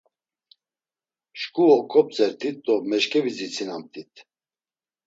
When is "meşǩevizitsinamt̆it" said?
2.89-4.13